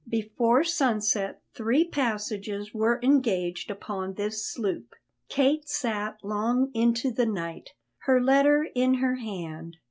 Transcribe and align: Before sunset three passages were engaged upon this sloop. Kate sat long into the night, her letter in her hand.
Before 0.09 0.63
sunset 0.63 1.43
three 1.53 1.87
passages 1.87 2.73
were 2.73 2.99
engaged 3.03 3.69
upon 3.69 4.15
this 4.15 4.43
sloop. 4.51 4.95
Kate 5.29 5.69
sat 5.69 6.17
long 6.23 6.71
into 6.73 7.11
the 7.11 7.27
night, 7.27 7.73
her 8.07 8.19
letter 8.19 8.67
in 8.73 8.95
her 8.95 9.17
hand. 9.17 9.77